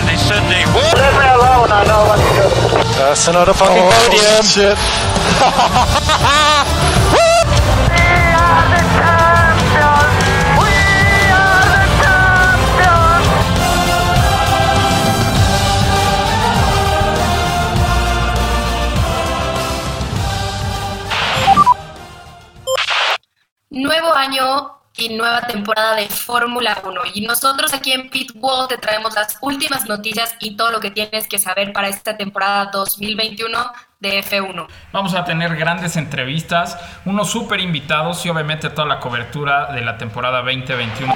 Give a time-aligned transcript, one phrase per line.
[0.00, 0.96] the Sydney World.
[0.96, 2.48] Leave me alone, I know what to do.
[2.98, 4.42] That's another fucking podium.
[4.42, 4.78] shit.
[23.70, 27.00] Nuevo año y nueva temporada de Fórmula 1.
[27.14, 31.26] Y nosotros aquí en Pitbull te traemos las últimas noticias y todo lo que tienes
[31.28, 34.66] que saber para esta temporada 2021 de F1.
[34.92, 39.96] Vamos a tener grandes entrevistas, unos súper invitados y obviamente toda la cobertura de la
[39.96, 41.14] temporada 2021.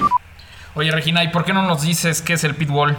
[0.75, 2.97] Oye Regina, ¿y por qué no nos dices qué es el Pitbull?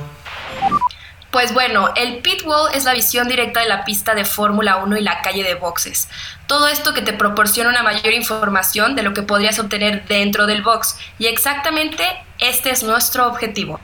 [1.32, 4.98] Pues bueno, el pit wall es la visión directa de la pista de Fórmula 1
[4.98, 6.10] y la calle de boxes.
[6.48, 10.62] Todo esto que te proporciona una mayor información de lo que podrías obtener dentro del
[10.62, 10.98] box.
[11.20, 12.04] Y exactamente
[12.40, 13.80] este es nuestro objetivo.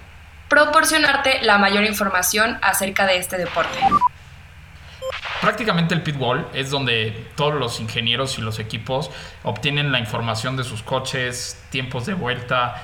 [0.48, 3.78] Proporcionarte la mayor información acerca de este deporte.
[5.42, 9.12] Prácticamente el pit wall es donde todos los ingenieros y los equipos
[9.44, 12.82] obtienen la información de sus coches, tiempos de vuelta,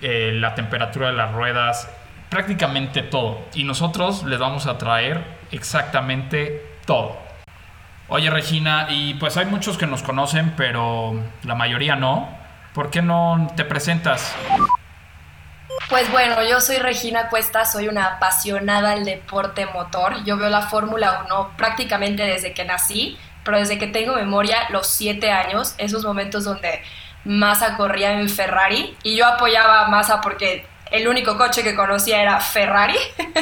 [0.00, 1.90] eh, la temperatura de las ruedas,
[2.28, 3.46] prácticamente todo.
[3.54, 7.16] Y nosotros les vamos a traer exactamente todo.
[8.08, 12.28] Oye Regina, y pues hay muchos que nos conocen, pero la mayoría no.
[12.72, 14.34] ¿Por qué no te presentas?
[15.88, 20.22] Pues bueno, yo soy Regina Cuesta, soy una apasionada del deporte motor.
[20.24, 24.86] Yo veo la Fórmula 1 prácticamente desde que nací, pero desde que tengo memoria, los
[24.86, 26.82] siete años, esos momentos donde
[27.24, 32.22] Massa corría en Ferrari y yo apoyaba a Massa porque el único coche que conocía
[32.22, 32.96] era Ferrari.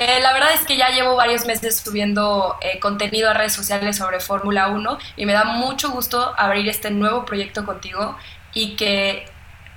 [0.00, 3.96] Eh, la verdad es que ya llevo varios meses subiendo eh, contenido a redes sociales
[3.96, 8.16] sobre Fórmula 1 y me da mucho gusto abrir este nuevo proyecto contigo
[8.54, 9.26] y que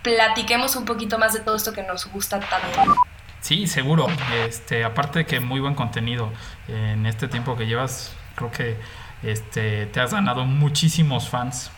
[0.03, 2.95] platiquemos un poquito más de todo esto que nos gusta tanto.
[3.39, 4.07] Sí, seguro.
[4.45, 6.31] Este, aparte de que muy buen contenido
[6.67, 8.77] en este tiempo que llevas, creo que
[9.23, 11.71] este, te has ganado muchísimos fans.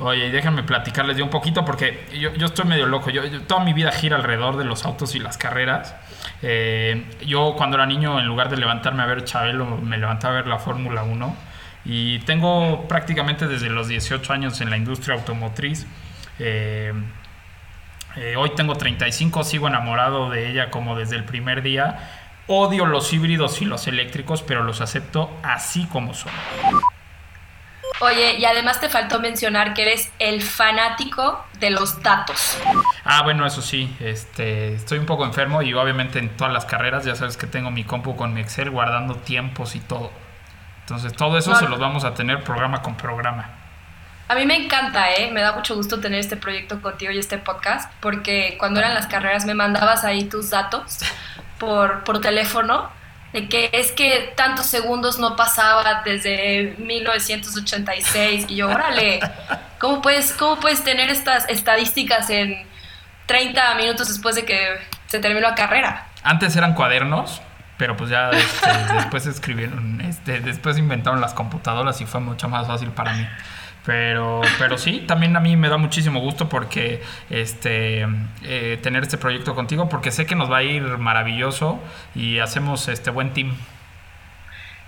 [0.00, 3.10] Oye, déjenme platicarles de un poquito porque yo, estoy medio loco.
[3.10, 5.94] Yo- toda mi vida gira alrededor de los autos y las carreras.
[6.42, 10.36] Eh, yo cuando era niño, en lugar de levantarme a ver Chabelo, me levantaba a
[10.38, 11.36] ver la Fórmula 1.
[11.84, 15.86] Y tengo prácticamente desde los 18 años en la industria automotriz.
[16.38, 16.92] Eh,
[18.16, 22.10] eh, hoy tengo 35, sigo enamorado de ella como desde el primer día.
[22.46, 26.32] Odio los híbridos y los eléctricos, pero los acepto así como son.
[28.00, 32.56] Oye, y además te faltó mencionar que eres el fanático de los datos.
[33.04, 37.04] Ah, bueno, eso sí, este, estoy un poco enfermo y obviamente en todas las carreras
[37.04, 40.10] ya sabes que tengo mi compu con mi Excel guardando tiempos y todo.
[40.80, 41.56] Entonces todo eso No.
[41.58, 43.50] se los vamos a tener programa con programa.
[44.28, 45.30] A mí me encanta, ¿eh?
[45.32, 49.08] Me da mucho gusto tener este proyecto contigo y este podcast, porque cuando eran las
[49.08, 51.00] carreras me mandabas ahí tus datos
[51.58, 52.88] por, por teléfono,
[53.32, 59.20] de que es que tantos segundos no pasaba desde 1986, y yo, órale,
[59.78, 62.66] ¿cómo puedes, ¿cómo puedes tener estas estadísticas en
[63.26, 66.06] 30 minutos después de que se terminó la carrera?
[66.22, 67.40] Antes eran cuadernos,
[67.76, 72.66] pero pues ya este, después escribieron, este, después inventaron las computadoras y fue mucho más
[72.66, 73.26] fácil para mí.
[73.86, 78.06] Pero, pero sí, también a mí me da muchísimo gusto porque este
[78.42, 81.80] eh, tener este proyecto contigo, porque sé que nos va a ir maravilloso
[82.14, 83.56] y hacemos este buen team.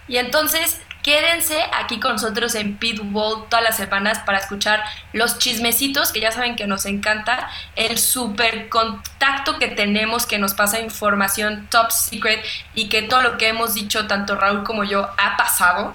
[0.09, 4.83] Y entonces, quédense aquí con nosotros en Pitbull todas las semanas para escuchar
[5.13, 10.55] los chismecitos que ya saben que nos encanta, el super contacto que tenemos que nos
[10.55, 15.09] pasa información top secret y que todo lo que hemos dicho, tanto Raúl como yo,
[15.19, 15.95] ha pasado.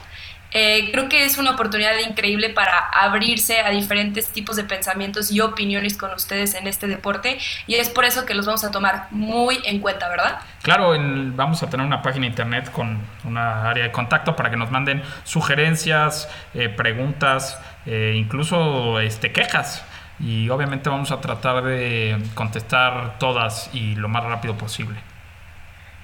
[0.54, 5.42] Eh, creo que es una oportunidad increíble para abrirse a diferentes tipos de pensamientos y
[5.42, 7.38] opiniones con ustedes en este deporte
[7.68, 10.40] y es por eso que los vamos a tomar muy en cuenta, ¿verdad?
[10.62, 14.56] Claro, en- vamos a tener una página internet con una área de contacto para que
[14.58, 19.84] nos manden sugerencias, eh, preguntas, eh, incluso este, quejas.
[20.20, 24.96] Y obviamente vamos a tratar de contestar todas y lo más rápido posible.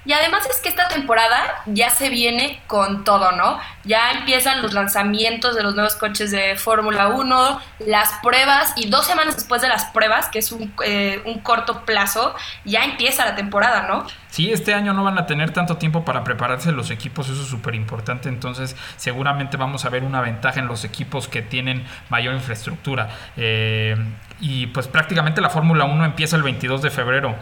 [0.04, 3.58] Y además es que esta temporada ya se viene con todo, ¿no?
[3.84, 9.06] Ya empiezan los lanzamientos de los nuevos coches de Fórmula 1, las pruebas y dos
[9.06, 12.34] semanas después de las pruebas, que es un, eh, un corto plazo,
[12.64, 14.06] ya empieza la temporada, ¿no?
[14.28, 17.48] Sí, este año no van a tener tanto tiempo para prepararse los equipos, eso es
[17.48, 22.34] súper importante, entonces seguramente vamos a ver una ventaja en los equipos que tienen mayor
[22.34, 23.08] infraestructura.
[23.36, 23.96] Eh,
[24.40, 27.34] y pues prácticamente la Fórmula 1 empieza el 22 de febrero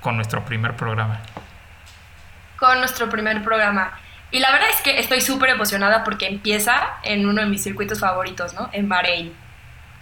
[0.00, 1.20] con nuestro primer programa.
[2.58, 3.98] Con nuestro primer programa.
[4.30, 8.00] Y la verdad es que estoy súper emocionada porque empieza en uno de mis circuitos
[8.00, 8.68] favoritos, ¿no?
[8.72, 9.32] En Bahrein.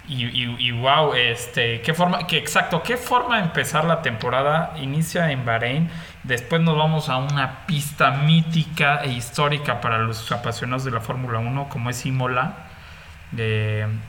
[0.07, 4.75] Y, y, wow, este, qué forma, que exacto, qué forma empezar la temporada.
[4.77, 5.89] Inicia en Bahrein,
[6.25, 11.39] después nos vamos a una pista mítica e histórica para los apasionados de la Fórmula
[11.39, 12.55] 1, como es Imola.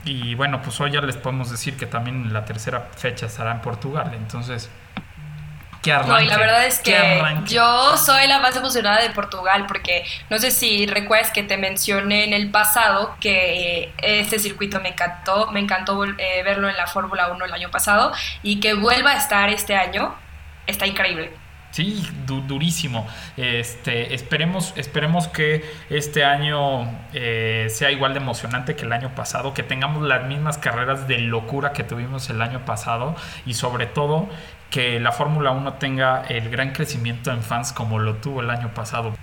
[0.04, 3.62] Y bueno, pues hoy ya les podemos decir que también la tercera fecha estará en
[3.62, 4.12] Portugal.
[4.16, 4.70] Entonces,
[5.92, 6.12] arranque.
[6.12, 10.38] No, y la verdad es que yo soy la más emocionada de Portugal porque no
[10.38, 15.60] sé si recuerdas que te mencioné en el pasado que este circuito me encantó, me
[15.60, 19.50] encantó eh, verlo en la Fórmula 1 el año pasado y que vuelva a estar
[19.50, 20.16] este año,
[20.68, 21.45] está increíble.
[21.76, 23.06] Sí, durísimo.
[23.36, 29.54] Este, esperemos, esperemos que este año eh, sea igual de emocionante que el año pasado,
[29.54, 33.14] que tengamos las mismas carreras de locura que tuvimos el año pasado
[33.46, 34.30] y sobre todo
[34.70, 38.74] que la Fórmula 1 tenga el gran crecimiento en fans como lo tuvo el año
[38.74, 39.14] pasado.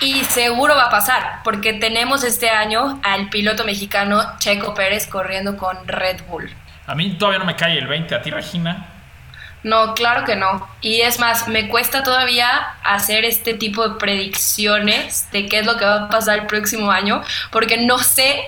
[0.00, 5.56] Y seguro va a pasar, porque tenemos este año al piloto mexicano Checo Pérez corriendo
[5.56, 6.50] con Red Bull.
[6.88, 8.91] A mí todavía no me cae el 20, ¿a ti Regina?
[9.62, 10.68] No, claro que no.
[10.80, 12.48] Y es más, me cuesta todavía
[12.82, 16.90] hacer este tipo de predicciones de qué es lo que va a pasar el próximo
[16.90, 18.42] año, porque no sé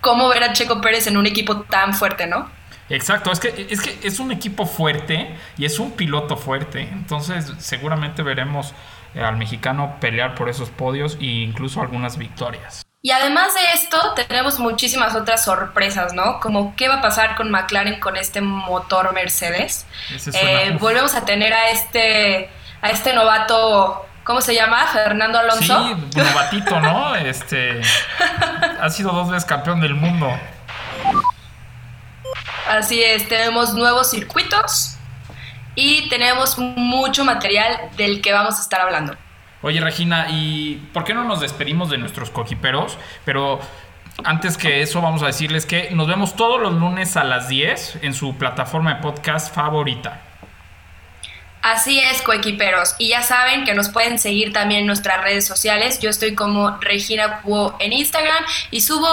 [0.00, 2.50] cómo ver a Checo Pérez en un equipo tan fuerte, ¿no?
[2.88, 7.52] Exacto, es que, es que es un equipo fuerte y es un piloto fuerte, entonces
[7.58, 8.74] seguramente veremos
[9.16, 12.85] eh, al mexicano pelear por esos podios e incluso algunas victorias.
[13.06, 16.40] Y además de esto, tenemos muchísimas otras sorpresas, ¿no?
[16.40, 19.86] Como qué va a pasar con McLaren con este motor Mercedes.
[20.34, 22.50] Eh, volvemos a tener a este,
[22.82, 24.88] a este novato, ¿cómo se llama?
[24.88, 25.86] Fernando Alonso.
[25.86, 27.14] Sí, novatito, ¿no?
[27.14, 27.80] Este,
[28.80, 30.28] ha sido dos veces campeón del mundo.
[32.68, 34.96] Así es, tenemos nuevos circuitos
[35.76, 39.16] y tenemos mucho material del que vamos a estar hablando.
[39.66, 42.96] Oye, Regina, ¿y por qué no nos despedimos de nuestros coquiperos?
[43.24, 43.58] Pero
[44.22, 47.98] antes que eso, vamos a decirles que nos vemos todos los lunes a las 10
[48.02, 50.20] en su plataforma de podcast favorita.
[51.62, 52.94] Así es, coequiperos.
[53.00, 55.98] Y ya saben que nos pueden seguir también en nuestras redes sociales.
[55.98, 59.08] Yo estoy como Regina Cuo en Instagram y subo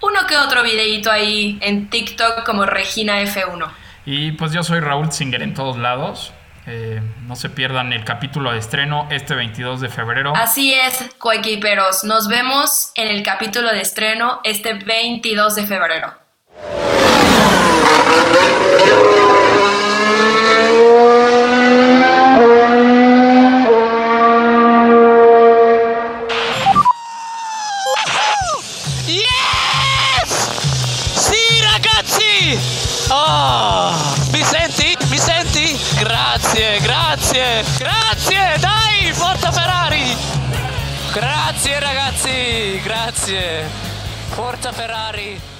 [0.00, 3.68] uno que otro videito ahí en TikTok como Regina F1.
[4.06, 6.32] Y pues yo soy Raúl Singer en todos lados.
[6.70, 10.34] Eh, no se pierdan el capítulo de estreno este 22 de febrero.
[10.36, 12.04] Así es, coequiperos.
[12.04, 16.12] Nos vemos en el capítulo de estreno este 22 de febrero.
[37.38, 40.16] Grazie, grazie, dai, forza Ferrari!
[41.12, 43.68] Grazie ragazzi, grazie.
[44.30, 45.57] Forza Ferrari.